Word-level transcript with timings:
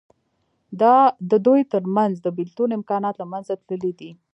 د 1.29 1.31
دوی 1.45 1.61
تر 1.73 1.83
منځ 1.95 2.13
د 2.21 2.27
بېلتون 2.37 2.69
امکانات 2.79 3.15
له 3.21 3.25
منځه 3.33 3.53
تللي 3.67 3.91
دي. 3.99 4.11